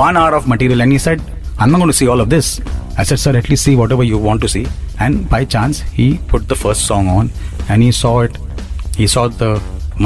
one 0.00 0.16
hour 0.16 0.34
of 0.36 0.46
material. 0.46 0.82
And 0.82 0.92
he 0.92 0.98
said, 0.98 1.22
I'm 1.58 1.72
not 1.72 1.78
going 1.78 1.90
to 1.90 1.96
see 1.96 2.06
all 2.06 2.20
of 2.20 2.30
this. 2.30 2.60
I 2.96 3.02
said, 3.02 3.18
sir, 3.18 3.36
at 3.36 3.48
least 3.48 3.64
see 3.64 3.74
whatever 3.76 4.04
you 4.04 4.18
want 4.18 4.40
to 4.42 4.48
see. 4.48 4.66
And 4.98 5.28
by 5.28 5.44
chance, 5.44 5.80
he 5.80 6.18
put 6.28 6.48
the 6.48 6.54
first 6.54 6.86
song 6.86 7.08
on 7.08 7.30
and 7.68 7.82
he 7.82 7.90
saw 7.90 8.20
it. 8.20 8.38
He 8.96 9.06
saw 9.06 9.28
the 9.28 9.50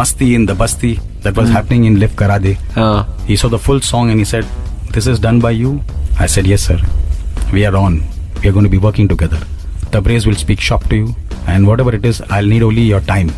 Masti 0.01 0.35
in 0.35 0.47
the 0.47 0.55
Basti 0.55 0.99
That 1.24 1.36
was 1.36 1.50
mm. 1.50 1.54
happening 1.54 1.86
in 1.86 2.00
Live 2.00 2.16
Karade. 2.16 2.56
हाँ 2.76 3.28
He 3.28 3.36
saw 3.36 3.50
the 3.50 3.60
full 3.60 3.82
song 3.82 4.10
and 4.10 4.20
he 4.20 4.26
said, 4.26 4.46
This 4.92 5.08
is 5.08 5.20
done 5.20 5.40
by 5.40 5.52
you? 5.52 5.82
I 6.20 6.28
said, 6.28 6.48
Yes, 6.48 6.64
sir. 6.64 6.80
We 7.54 7.66
are 7.66 7.76
on. 7.76 8.04
We 8.44 8.50
are 8.50 8.52
going 8.52 8.64
to 8.64 8.70
be 8.70 8.78
working 8.78 9.08
together. 9.08 9.38
Tabriz 9.92 10.26
will 10.26 10.36
speak 10.36 10.62
shop 10.62 10.84
to 10.90 10.96
you, 10.96 11.16
and 11.48 11.68
whatever 11.68 11.94
it 11.96 12.06
is, 12.06 12.22
I'll 12.30 12.46
need 12.46 12.64
only 12.64 12.82
your 12.82 13.02
time. 13.02 13.32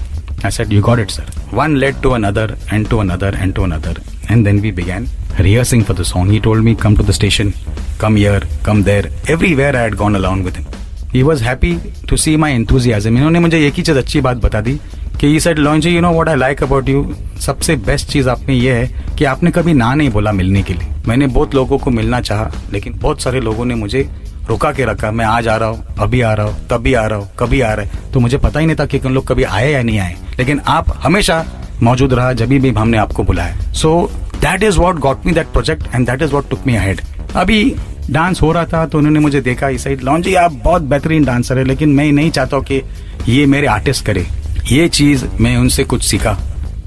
I 0.44 0.50
said, 0.50 0.72
You 0.72 0.82
got 0.82 1.00
it, 1.00 1.12
sir. 1.12 1.26
One 1.52 1.80
led 1.80 2.02
to 2.04 2.14
another, 2.14 2.58
and 2.72 2.90
to 2.90 3.00
another, 3.00 3.32
and 3.36 3.56
to 3.56 3.64
another. 3.64 3.96
And 4.30 4.46
then 4.46 4.62
we 4.62 4.72
began 4.72 5.08
rehearsing 5.40 5.84
for 5.84 5.94
the 5.94 6.06
song. 6.06 6.30
He 6.30 6.40
told 6.40 6.64
me, 6.64 6.76
Come 6.76 6.98
to 6.98 7.04
the 7.04 7.14
station, 7.14 7.54
come 7.98 8.16
here, 8.16 8.42
come 8.64 8.84
there. 8.84 9.10
Everywhere 9.28 9.76
I 9.76 9.82
had 9.82 9.98
gone 9.98 10.16
along 10.16 10.44
with 10.44 10.56
him. 10.56 10.66
He 11.12 11.24
was 11.24 11.42
happy 11.42 11.80
to 12.08 12.18
see 12.18 12.38
my 12.38 12.50
enthusiasm. 12.50 13.18
इन्होंने 13.18 13.40
मुझे 13.40 13.66
एक 13.68 13.74
ही 13.74 13.84
चीज़ 13.84 13.98
अच्छी 13.98 14.22
बात 14.28 14.38
बता 14.46 14.62
दी 14.68 14.80
कि 15.22 15.28
he 15.28 15.40
said 15.40 15.60
Longi 15.60 15.90
you 15.90 16.00
know 16.02 16.12
what 16.12 16.30
I 16.30 16.36
like 16.36 16.62
about 16.64 16.88
you 16.90 17.04
सबसे 17.42 17.76
best 17.88 18.08
चीज़ 18.10 18.30
आप 18.30 18.40
में 18.48 18.54
ये 18.56 18.74
है 18.74 19.16
कि 19.18 19.26
आपने 19.26 19.52
कभी 19.52 19.74
ना 19.74 19.94
नहीं 19.96 20.10
बोला 20.10 20.32
मिलने 20.32 20.64
के 20.64 20.74
लिए। 20.74 20.88
मैंने 21.08 21.28
बहुत 21.28 21.56
लोगों 21.56 21.78
को 21.78 21.92
मिलना 21.92 22.22
चाहा, 22.22 22.50
लेकिन 22.74 22.98
बहुत 23.02 23.22
सारे 23.22 23.40
लोगों 23.40 23.66
ने 23.66 23.76
मुझे 23.76 24.02
रुका 24.50 24.72
के 24.72 24.86
रखा, 24.86 25.12
मैं 25.12 25.26
आज 25.26 25.48
आ 25.48 25.56
रहा 25.56 25.70
हूँ, 25.70 25.86
अभी 26.00 26.22
आ 26.22 26.34
रहा 26.34 26.46
हूँ, 26.48 26.56
तभी 26.70 26.94
आ 26.94 27.06
रहा 27.06 27.18
हूँ, 27.20 27.30
कभी 27.40 27.62
आ 27.62 27.74
रहा 27.74 27.86
है। 27.86 28.12
तो 28.14 28.20
मुझे 28.20 28.38
पता 28.38 28.60
ही 28.60 28.66
नहीं 28.66 28.78
था 28.78 28.86
कि 28.86 29.00
उन 29.00 29.14
लोग 29.14 29.28
कभी 29.28 29.44
आए 29.44 29.72
या 29.72 29.84
नहीं 29.84 30.00
आए। 30.00 30.16
लेकिन 30.40 30.62
आप 30.68 30.94
हमेशा 31.04 31.44
मौजूद 31.84 32.14
रहा 32.14 32.34
जब 32.34 32.50
भी 32.50 32.70
हमने 32.72 32.98
आपको 32.98 33.24
बुलाया। 33.24 33.72
So 33.74 34.12
that 34.42 34.64
is 34.64 34.80
what 34.80 35.00
got 35.00 35.26
me 35.26 35.34
that 35.34 35.54
project 35.54 35.96
and 35.96 36.10
that 36.10 36.22
is 36.22 36.34
what 36.34 36.50
took 36.50 36.68
me 36.68 36.76
ahead 36.76 37.02
अभी 37.36 37.64
डांस 38.10 38.42
हो 38.42 38.52
रहा 38.52 38.66
था 38.66 38.86
तो 38.86 38.98
उन्होंने 38.98 39.20
मुझे 39.20 39.42
देखा 39.42 39.70
इस 39.70 39.84
साइड 39.84 40.02
लॉन्जी 40.02 40.36
आप 40.36 40.62
बहुत 40.64 40.82
बेहतरीन 40.84 41.24
डांसर 41.24 41.58
है, 41.58 41.64
लेकिन 41.64 41.90
मैं 41.90 42.12
नहीं 42.12 42.32
चाहता 42.32 42.58
हूँ 42.58 42.66
कि 42.66 42.84
ये 43.30 43.46
मेरे 43.46 43.68
आर्टिस्ट 43.70 44.06
करे। 44.06 44.26
ये 44.72 44.88
चीज़ 44.88 45.24
मैं 45.42 45.56
उनसे 45.58 45.84
कुछ 45.84 46.04
सीखा 46.04 46.32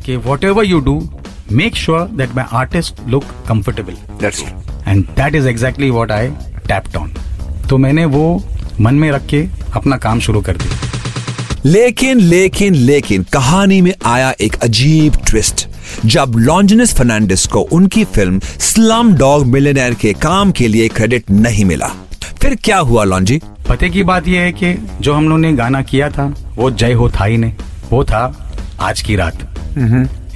कि 0.05 0.17
whatever 0.45 0.65
you 0.65 0.79
do 0.81 0.93
make 1.53 1.75
sure 1.77 2.07
that 2.09 2.35
my 2.37 2.45
artist 2.53 3.01
look 3.09 3.25
comfortable 3.49 3.93
that's 4.21 4.43
and 4.87 5.05
that 5.07 5.35
is 5.35 5.49
exactly 5.49 5.91
what 5.91 6.13
I 6.13 6.29
tapped 6.69 6.97
on 6.97 7.13
तो 7.71 7.79
मैंने 7.79 8.05
वो 8.05 8.23
मन 8.81 8.95
में 8.95 9.11
रख 9.11 9.27
के 9.27 9.45
अपना 9.75 9.97
काम 9.97 10.21
शुरू 10.21 10.41
कर 10.41 10.57
दिया। 10.57 10.79
लेकिन 11.65 12.21
लेकिन 12.21 12.75
लेकिन 12.75 13.23
कहानी 13.33 13.81
में 13.81 13.93
आया 14.07 14.33
एक 14.41 14.55
अजीब 14.63 15.17
ट्विस्ट 15.29 15.67
जब 16.07 16.35
लॉन्जिनस 16.37 16.95
फर्नांडिस 16.95 17.47
को 17.47 17.61
उनकी 17.73 18.05
फ़िल्म 18.05 18.41
स्लम 18.71 19.15
डॉग 19.17 19.47
मिलियनेयर 19.47 19.95
के 19.95 20.13
काम 20.23 20.53
के 20.53 20.69
लिए 20.69 20.89
क्रेडिट 20.89 21.31
नहीं 21.31 21.65
मिला। 21.65 21.91
फिर 22.43 22.55
क्या 22.65 22.79
हुआ 22.79 23.05
लॉन्जी 23.05 23.41
पते 23.69 23.91
की 23.91 24.03
बात 24.05 24.29
यह 24.29 24.41
है 24.41 24.53
कि 24.53 24.75
जो 25.01 25.15
हम 25.15 25.29
लोग 25.29 25.39
ने 25.39 25.53
गाना 25.53 25.83
किया 25.83 26.11
था 26.11 26.33
वो 26.57 26.71
जय 26.71 26.93
हो 26.93 27.11
था 27.11 27.25
ही 27.25 27.37
नहीं 27.37 27.53
वो 27.91 28.05
था 28.05 28.23
आज 28.81 29.03
की 29.03 29.17
रात। 29.17 29.49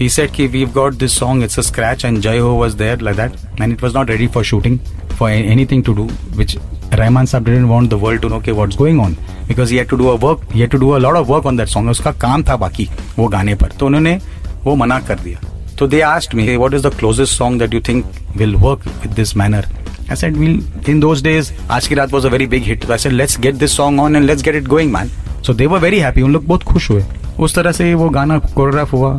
ही 0.00 0.08
सेट 0.08 0.30
की 0.34 0.46
we've 0.46 0.70
got 0.74 0.94
this 0.94 1.18
song 1.18 1.44
it's 1.44 1.58
a 1.58 1.62
scratch 1.62 2.04
and 2.04 2.20
Jai 2.20 2.38
Ho 2.38 2.50
was 2.54 2.76
there 2.76 3.00
like 3.00 3.16
that 3.16 3.60
and 3.60 3.72
it 3.72 3.82
was 3.82 3.94
not 3.94 4.10
ready 4.10 4.26
for 4.34 4.44
shooting 4.44 4.78
for 5.18 5.30
anything 5.66 5.84
to 5.84 5.92
do 5.92 6.08
which 6.36 6.56
Rahman 6.92 7.26
साहब 7.26 7.44
didn't 7.44 7.66
want 7.68 7.90
the 7.90 7.94
world 8.02 8.22
to 8.22 8.28
know 8.28 8.40
के 8.40 8.50
what 8.52 8.74
going 8.76 9.00
on 9.00 9.16
because 9.48 9.74
ये 9.74 9.84
to 9.84 9.96
do 9.96 10.06
a 10.08 10.14
work 10.24 10.56
ये 10.56 10.66
to 10.66 10.78
do 10.78 10.90
a 10.90 10.98
lot 10.98 11.16
of 11.16 11.26
work 11.28 11.46
on 11.46 11.56
that 11.56 11.68
song 11.68 11.90
उसका 11.90 12.12
काम 12.20 12.42
था 12.48 12.56
बाकी 12.56 12.88
वो 13.18 13.28
गाने 13.28 13.54
पर। 13.54 13.72
तो 13.80 13.86
उन्होंने 13.86 14.18
वो 14.64 14.74
मना 14.74 14.98
कर 15.00 15.18
दिया। 15.20 15.40
तो 15.78 15.86
they 15.86 16.00
asked 16.00 16.34
me 16.34 16.56
what 16.56 16.74
is 16.74 16.86
the 16.86 16.94
closest 16.98 17.38
song 17.38 17.60
that 17.60 17.74
you 17.74 17.80
think 17.88 18.04
will 18.36 18.54
work 18.56 18.86
with 19.02 19.12
this 19.16 19.36
manner 19.36 19.66
I 20.10 20.16
said 20.16 20.36
well 20.36 20.62
in 20.88 21.00
those 21.00 21.22
days 21.22 21.52
आज 21.70 21.86
की 21.88 21.94
रात 21.94 22.12
was 22.12 22.26
a 22.26 22.30
very 22.30 22.46
big 22.46 22.64
hit 22.66 22.90
I 22.90 22.98
said 22.98 23.12
let's 23.12 23.38
get 23.40 23.54
this 23.54 23.76
song 23.76 24.00
on 24.00 24.16
and 24.16 24.24
let's 24.24 24.42
get 24.42 24.54
it 24.54 24.66
going 24.68 24.92
man 24.92 25.10
so 25.46 25.54
they 25.54 25.66
were 25.66 25.78
very 25.80 25.98
happy 26.00 26.22
उन 26.22 26.32
लोग 26.32 26.46
बहुत 26.46 26.62
खुश 26.62 26.90
हुए। 26.90 27.04
उस 27.46 27.54
तरह 27.54 27.72
से 27.72 27.92
वो 27.94 28.08
गाना 28.18 28.38
कोरियोग्राफ 28.38 28.92
हुआ 28.92 29.18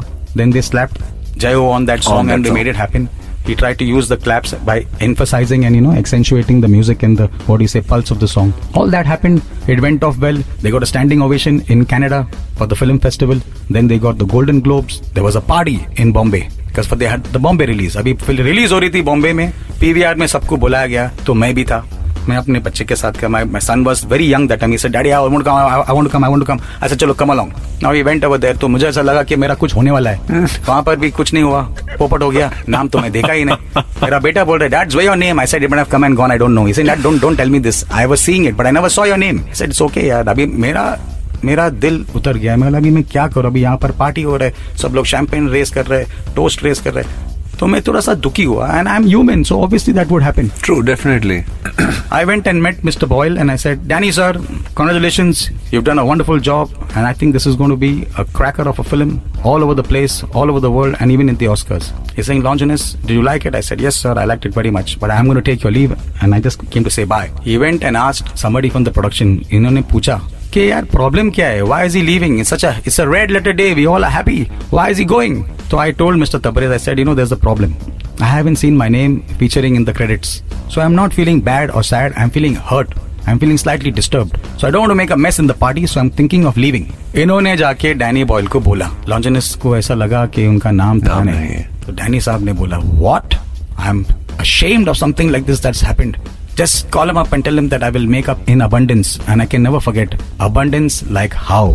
slapped 0.69 0.99
Jayo 1.41 1.63
on 1.73 1.85
that 1.85 2.03
song 2.03 2.27
that 2.27 2.35
and 2.35 2.45
they 2.45 2.49
song. 2.49 2.57
made 2.59 2.67
it 2.67 2.75
happen. 2.75 3.09
he 3.45 3.55
tried 3.55 3.77
to 3.79 3.85
use 3.85 4.07
the 4.09 4.15
claps 4.23 4.51
by 4.65 4.73
emphasizing 5.05 5.63
and 5.67 5.77
you 5.77 5.81
know 5.83 5.93
accentuating 5.99 6.57
the 6.63 6.67
music 6.73 7.03
and 7.07 7.17
the 7.21 7.27
what 7.47 7.57
do 7.61 7.63
you 7.67 7.71
say 7.73 7.81
pulse 7.91 8.11
of 8.15 8.19
the 8.23 8.27
song 8.33 8.51
all 8.81 8.91
that 8.95 9.07
happened 9.11 9.41
it 9.75 9.81
went 9.85 10.03
off 10.07 10.19
well 10.25 10.41
they 10.65 10.73
got 10.75 10.83
a 10.87 10.89
standing 10.91 11.23
ovation 11.27 11.57
in 11.75 11.85
canada 11.93 12.19
for 12.59 12.67
the 12.73 12.77
film 12.81 12.99
festival 13.05 13.41
then 13.77 13.87
they 13.91 13.97
got 14.07 14.19
the 14.23 14.27
golden 14.35 14.59
globes 14.67 14.99
there 15.15 15.25
was 15.29 15.39
a 15.41 15.43
party 15.53 15.77
in 16.05 16.11
bombay 16.17 16.43
because 16.67 16.91
for 16.91 16.99
they 17.03 17.09
had 17.13 17.23
the 17.37 17.41
bombay 17.47 17.69
release 17.73 17.95
अभी 18.03 18.13
release 18.29 18.73
हो 18.73 18.79
रही 18.79 18.89
थी 18.97 19.01
बॉम्बे 19.09 19.33
में 19.39 19.47
PVR 19.81 20.15
में 20.23 20.27
सबको 20.35 20.57
बुलाया 20.65 20.87
गया 20.93 21.07
तो 21.27 21.33
मैं 21.43 21.53
भी 21.55 21.63
था 21.71 21.79
मैं 22.29 22.37
अपने 22.37 22.59
बच्चे 22.59 22.83
के 22.85 22.95
साथ 22.95 23.23
my 23.23 23.43
my 23.43 23.61
son 23.61 23.83
was 23.83 24.05
very 24.05 24.33
young 24.33 24.47
that 24.49 24.59
time 24.59 24.71
he 24.71 24.89
daddy 24.89 25.09
I 25.09 25.27
want 25.27 25.43
come 25.45 25.51
I 25.51 25.95
want 25.95 26.03
to 26.03 26.09
come 26.09 26.25
I 26.25 26.31
want 26.31 26.45
to 26.45 26.45
come 26.45 26.59
ऐसा 26.83 26.95
चलो 26.95 27.13
come 27.13 27.29
along 27.29 27.51
now 27.83 27.93
we 27.93 28.01
went 28.03 28.25
over 28.25 28.37
there 28.37 28.57
तो 28.57 28.67
मुझे 28.67 28.87
ऐसा 28.87 29.01
लगा 29.01 29.23
कि 29.23 29.35
मेरा 29.35 29.53
कुछ 29.53 29.75
होने 29.75 29.91
वाला 29.91 30.09
है। 30.09 30.19
वहाँ 30.67 30.81
पर 30.83 30.95
भी 30.95 31.09
कुछ 31.11 31.33
नहीं 31.33 31.43
हुआ। 31.43 31.61
पोपट 31.99 32.21
हो 32.21 32.29
गया। 32.29 32.51
नाम 32.69 32.87
तो 32.87 32.99
मैं 32.99 33.11
देखा 33.11 33.33
ही 33.33 33.45
नहीं। 33.45 33.81
मेरा 34.03 34.19
बेटा 34.19 34.43
बोल 34.43 34.59
रहा 34.59 34.79
है 34.79 34.85
where 34.95 35.05
your 35.05 35.15
name 35.15 35.39
I 35.39 35.45
said 35.45 35.63
it 35.63 35.73
have 35.73 35.85
come 35.91 36.05
and 36.05 36.15
gone 36.15 36.31
I 36.31 36.37
don't 36.37 36.51
know 36.51 36.65
he 36.65 36.73
said 36.73 36.87
that 36.87 37.01
don't 37.01 37.21
don't 37.21 37.37
tell 37.37 37.49
me 37.49 37.59
this 37.59 37.83
I 37.91 38.05
was 38.05 38.19
seeing 38.19 38.47
it 38.47 38.55
but 38.55 38.65
I 38.65 38.71
never 38.71 38.89
saw 38.89 39.05
your 39.05 39.17
name 39.17 39.39
I 39.39 39.53
said 39.53 39.69
it's 39.69 39.81
okay 39.81 40.07
यार 40.07 40.27
अभी 40.27 40.45
मेरा 40.45 40.97
मेरा 41.45 41.69
दिल 41.69 42.05
उतर 42.15 42.37
गया 42.37 42.55
मैं 42.55 42.69
लगा 42.69 42.91
मैं 42.91 43.03
क्या 43.03 43.27
करूँ? 43.27 43.51
अभी 43.51 43.61
यहाँ 43.61 43.77
पर 43.77 43.91
पार्टी 43.91 44.21
हो 44.21 44.37
रहा 44.37 44.47
है। 44.47 44.77
सब 44.77 44.95
लोग 44.95 45.05
शैंपेन 45.05 45.49
रेस 45.49 45.69
कर 45.69 45.85
रहे 45.85 46.03
हैं 46.03 46.33
टोस्ट 46.35 46.63
रेस 46.63 46.79
कर 46.79 46.93
रहे 46.93 47.03
हैं. 47.03 47.28
तो 47.59 47.67
मैं 47.67 47.81
थोड़ा 47.81 47.99
सा 47.99 48.13
दुखी 48.15 48.43
हुआ 48.43 48.67
and 48.69 48.87
I 48.87 48.95
am 48.95 49.05
human 49.05 49.41
so 49.43 49.59
obviously 49.63 49.93
that 49.93 50.07
would 50.07 50.23
happen 50.23 50.49
true 50.63 50.79
definitely 50.81 51.39
I 52.13 52.25
went 52.25 52.47
and 52.47 52.61
met 52.63 52.85
mister 52.85 53.07
Boyle 53.07 53.37
and 53.37 53.49
I 53.51 53.57
said 53.57 53.79
Danny 53.87 54.11
sir 54.11 54.37
congratulation 54.75 55.33
you 55.73 55.81
done 55.81 55.97
a 55.97 56.03
wonderful 56.03 56.39
job 56.41 56.71
and 56.95 57.05
I 57.05 57.13
think 57.21 57.33
this 57.33 57.47
is 57.47 57.57
going 57.57 57.71
to 57.71 57.77
be 57.77 57.91
a 58.19 58.23
cracker 58.37 58.67
of 58.67 58.79
a 58.81 58.83
film 58.83 59.19
all 59.45 59.63
over 59.63 59.81
the 59.81 59.85
place 59.87 60.21
all 60.25 60.49
over 60.49 60.61
the 60.61 60.71
world 60.75 60.97
and 61.01 61.11
even 61.11 61.29
in 61.29 61.35
the 61.35 61.47
Oscars 61.49 61.93
is 62.19 62.25
saying 62.25 62.43
Longinus 62.43 62.95
do 63.05 63.13
you 63.13 63.21
like 63.21 63.47
it 63.47 63.55
I 63.55 63.61
said 63.61 63.81
yes 63.81 64.01
sir 64.03 64.19
I 64.19 64.25
like 64.25 64.45
it 64.45 64.57
very 64.57 64.71
much 64.71 64.97
but 65.01 65.11
I 65.11 65.19
am 65.19 65.25
going 65.25 65.41
to 65.41 65.45
take 65.51 65.65
your 65.65 65.73
leave 65.73 65.97
and 66.23 66.33
I 66.33 66.39
just 66.41 66.65
came 66.73 66.83
to 66.83 66.89
say 66.89 67.05
bye 67.07 67.31
event 67.53 67.83
and 67.83 67.97
asked 67.97 68.35
somebody 68.37 68.69
from 68.69 68.83
the 68.83 68.93
production 68.93 69.39
इन्होंने 69.51 69.81
पूछा 69.91 70.21
कि 70.53 70.71
यार 70.71 70.85
problem 70.85 71.29
क्या 71.29 71.47
है? 71.47 71.61
Why 71.63 71.85
is 71.85 71.97
he 71.97 72.03
leaving 72.03 72.39
it's 72.39 72.53
such 72.53 72.65
it's 72.65 73.01
a 73.01 73.03
red 73.07 73.31
letter 73.31 73.51
day 73.51 73.73
we 73.73 73.85
all 73.85 74.05
happy 74.05 74.41
why 74.73 74.91
is 74.91 74.99
he 74.99 75.05
going 75.05 75.43
तो 75.71 75.77
I 75.77 75.91
told 75.91 76.19
mister 76.19 76.39
Tabrez 76.39 76.71
I 76.71 76.79
said 76.79 76.99
you 76.99 77.05
know 77.05 77.15
there 77.15 77.33
a 77.33 77.35
problem 77.35 77.73
I 78.21 78.31
haven't 78.31 78.55
seen 78.55 78.77
my 78.77 78.89
name 78.89 79.21
featuring 79.39 79.75
in 79.75 79.83
the 79.83 79.89
credits 79.89 80.29
so 80.73 80.81
I 80.81 80.85
am 80.85 80.91
not 80.91 81.13
feeling 81.13 81.41
bad 81.41 81.69
और 81.69 81.83
sad 81.83 82.13
I 82.13 82.23
am 82.23 82.29
feeling 82.29 82.55
hurt 82.59 82.93
I 82.97 83.31
am 83.31 83.37
feeling 83.37 83.57
slightly 83.57 83.91
disturbed 83.91 84.57
so 84.57 84.67
I 84.67 84.71
don't 84.71 84.91
make 84.91 85.11
a 85.11 85.15
mess 85.15 85.39
in 85.39 85.47
the 85.47 85.51
party 85.51 85.87
so 85.87 85.99
I 85.99 86.05
am 86.05 86.11
thinking 86.19 86.45
of 86.45 86.59
leaving 86.59 86.85
इन्होंने 87.15 87.57
जाके 87.57 87.93
Danny 87.93 88.23
Boyle 88.23 88.47
को 88.47 88.59
बोला। 88.59 88.91
लॉन्जनिस 89.09 89.55
को 89.55 89.77
ऐसा 89.77 89.93
लगा 89.93 90.25
कि 90.25 90.47
उनका 90.47 90.71
नाम 90.71 91.01
था 91.01 91.23
नहीं। 91.23 91.63
तो 91.85 91.91
डैनी 91.91 92.21
साहब 92.21 92.45
ने 92.45 92.53
बोला 92.53 92.77
what 92.77 93.35
I 93.79 94.03
ashamed 94.39 94.87
of 94.87 94.95
something 94.95 95.31
like 95.35 95.45
this 95.47 95.59
that's 95.65 95.81
happened. 95.85 96.13
Just 96.59 96.91
call 96.91 97.09
him 97.09 97.17
up 97.17 97.31
and 97.31 97.43
tell 97.45 97.57
him 97.57 97.69
that 97.69 97.83
I 97.83 97.89
will 97.89 98.05
make 98.05 98.27
up 98.27 98.39
in 98.53 98.61
abundance 98.61 99.17
and 99.29 99.41
I 99.41 99.45
can 99.45 99.63
never 99.63 99.79
forget 99.79 100.21
abundance 100.39 101.09
like 101.09 101.33
how. 101.33 101.67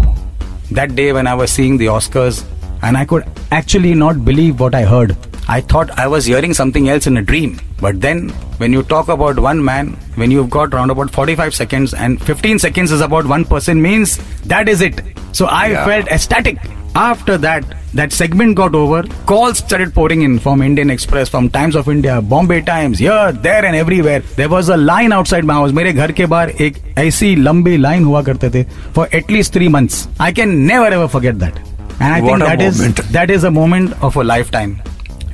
That 0.73 0.95
day 0.95 1.13
when 1.13 1.27
I 1.27 1.35
was 1.35 1.51
seeing 1.51 1.79
the 1.79 1.87
Oscars 1.87 2.45
and 2.83 2.97
I 2.97 3.05
could 3.07 3.25
actually 3.51 3.95
not 3.95 4.25
believe 4.25 4.61
what 4.61 4.75
I 4.75 4.83
heard. 4.83 5.17
I 5.49 5.61
thought 5.61 5.91
I 5.99 6.07
was 6.07 6.27
hearing 6.27 6.53
something 6.55 6.89
else 6.89 7.07
in 7.07 7.17
a 7.17 7.23
dream. 7.23 7.61
But 7.81 8.01
then 8.03 8.29
when 8.59 8.73
you 8.75 8.83
talk 8.83 9.09
about 9.09 9.39
one 9.39 9.63
man 9.65 9.89
when 10.17 10.31
you've 10.31 10.51
got 10.51 10.75
around 10.75 10.91
about 10.91 11.11
45 11.11 11.55
seconds 11.55 11.95
and 11.95 12.21
15 12.23 12.59
seconds 12.59 12.93
is 12.93 13.01
about 13.01 13.27
one 13.27 13.45
person 13.45 13.81
means 13.81 14.19
that 14.55 14.69
is 14.69 14.83
it. 14.83 15.01
So 15.33 15.47
I 15.47 15.67
Yeah. 15.69 15.85
felt 15.87 16.09
ecstatic 16.09 16.59
after 16.96 17.38
that, 17.38 17.64
that 17.94 18.12
segment 18.12 18.56
got 18.56 18.76
over. 18.76 19.04
Calls 19.26 19.60
started 19.60 19.94
pouring 19.94 20.22
in 20.22 20.38
from 20.40 20.62
Indian 20.62 20.90
Express, 20.90 21.30
from 21.30 21.50
Times 21.50 21.76
of 21.76 21.88
India, 21.90 22.22
Bombay 22.22 22.62
Times, 22.62 23.00
here, 23.00 23.32
there, 23.32 23.66
and 23.66 23.76
everywhere. 23.76 24.20
There 24.36 24.50
was 24.50 24.70
a 24.70 24.78
line 24.78 25.12
outside 25.14 25.46
my 25.46 25.54
house. 25.60 25.72
मेरे 25.80 25.94
घर 25.94 26.12
के 26.20 26.26
बाहर 26.34 26.50
एक 26.68 26.78
ऐसी 27.06 27.36
लंबी 27.36 27.76
line 27.78 28.04
हुआ 28.06 28.22
करते 28.30 28.50
थे 28.56 28.66
for 28.98 29.08
at 29.22 29.32
least 29.38 29.54
three 29.58 29.70
months. 29.78 30.08
I 30.20 30.32
can 30.42 30.56
never 30.72 30.88
ever 31.00 31.08
forget 31.18 31.40
that. 31.46 31.60
And 32.00 32.14
I 32.14 32.22
What 32.22 32.30
think 32.32 32.44
a 32.44 32.50
that 32.50 32.62
is 32.70 32.80
moment. 32.82 33.02
that 33.20 33.30
is 33.38 33.44
a 33.44 33.52
moment 33.60 33.96
of 34.10 34.16
a 34.16 34.24
lifetime, 34.24 34.76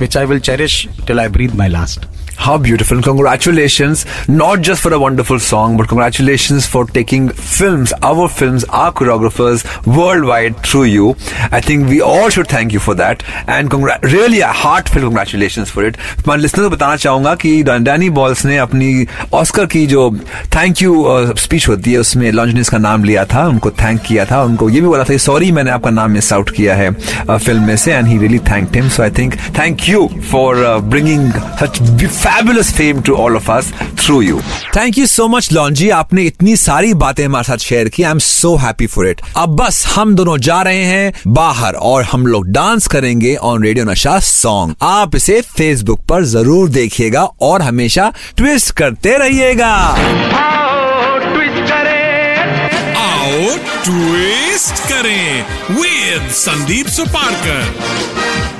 which 0.04 0.16
I 0.16 0.26
will 0.34 0.40
cherish 0.50 0.78
till 1.06 1.20
I 1.20 1.28
breathe 1.40 1.54
my 1.64 1.68
last. 1.78 2.08
How 2.40 2.58
beautiful. 2.58 3.02
Congratulations, 3.02 4.06
not 4.28 4.62
just 4.62 4.82
for 4.82 4.94
a 4.94 5.00
wonderful 5.00 5.40
song, 5.40 5.78
but 5.78 5.88
congratulations 5.88 6.66
for 6.68 6.86
taking 6.86 7.30
films, 7.30 7.94
our 8.04 8.28
films, 8.30 8.66
our 8.80 8.92
choreographers 8.92 9.64
worldwide 9.88 10.58
through 10.68 10.84
you. 10.84 11.16
I 11.52 11.62
think 11.62 11.88
we 11.90 12.02
all 12.02 12.30
should 12.30 12.48
thank 12.48 12.76
you 12.76 12.82
for 12.88 12.94
that. 12.96 13.24
And 13.48 13.72
congrat- 13.72 14.04
really 14.04 14.42
a 14.42 14.52
heartfelt 14.64 15.06
congratulations 15.06 15.72
for 15.76 15.86
it. 15.88 15.98
मैं 16.28 16.38
listener 16.38 16.64
को 16.64 16.70
बताना 16.70 16.96
चाहूंगा 17.06 17.34
कि 17.46 17.64
Danny 17.64 18.10
balls 18.20 18.46
ने 18.46 18.58
अपनी 18.58 19.08
Oscar 19.34 19.66
की 19.74 19.86
जो 19.96 20.10
thank 20.56 20.82
you 20.82 21.06
speech 21.46 21.68
होती 21.70 21.94
है 21.94 22.00
उसमें 22.00 22.32
लॉन्जनिस 22.32 22.70
का 22.70 22.78
नाम 22.78 23.04
लिया 23.04 23.26
था 23.34 23.48
उनको 23.48 23.72
थैंक 23.84 24.02
किया 24.08 24.26
था 24.32 24.44
उनको 24.44 24.70
ये 24.70 24.82
भी 24.82 24.88
बोला 24.88 25.04
था 25.10 25.18
सॉरी 25.26 25.52
मैंने 25.60 25.72
आपका 25.72 25.90
नाम 26.02 26.12
मिस 26.20 26.32
आउट 26.34 26.50
किया 26.58 26.76
है 26.76 26.92
फिल्म 27.32 27.64
में 27.64 27.76
से 27.78 27.94
and 27.94 28.08
he 28.08 28.18
really 28.18 28.40
thanked 28.52 28.76
him 28.76 28.90
so 28.90 29.04
I 29.04 29.10
think 29.18 29.36
thank 29.60 29.90
you 29.90 30.08
for 30.32 30.64
bringing 30.94 31.32
such 31.64 31.80
fabulous 32.31 32.71
fame 32.71 33.03
to 33.03 33.15
all 33.17 33.37
of 33.37 33.49
us 33.51 33.71
through 34.01 34.21
you. 34.21 34.41
Thank 34.75 34.99
you 34.99 35.07
so 35.13 35.25
much, 35.29 35.53
लॉन्जी 35.53 35.89
आपने 35.91 36.23
इतनी 36.25 36.55
सारी 36.57 36.93
बातें 36.95 37.25
हमारे 37.25 37.45
साथ 37.45 37.59
शेयर 37.59 37.89
की. 37.89 38.03
I 38.03 38.11
am 38.11 38.19
so 38.19 38.55
happy 38.57 38.87
for 38.87 39.09
it 39.09 39.21
अब 39.37 39.57
बस 39.57 39.85
हम 39.95 40.15
दोनों 40.15 40.37
जा 40.49 40.61
रहे 40.63 40.85
हैं 40.85 41.13
बाहर 41.39 41.75
और 41.91 42.05
हम 42.13 42.27
लोग 42.27 42.47
डांस 42.53 42.87
करेंगे 42.89 43.35
ऑन 43.51 43.65
रेडियो 43.65 43.85
नशा 43.85 44.19
सॉन्ग 44.29 44.75
आप 44.83 45.17
इसे 45.17 45.41
फेसबुक 45.57 46.05
पर 46.09 46.25
ज़रूर 46.35 46.69
देखिएगा 46.69 47.25
और 47.43 47.63
हमेशा 47.63 48.13
ट्विस्ट 48.37 48.75
करते 48.77 49.17
रहिएगा। 49.19 49.75
ट्विस्ट 53.85 54.89
करें 54.89 55.45
विद 55.75 56.31
संदीप 56.37 56.87
सुपारकर। 56.97 58.60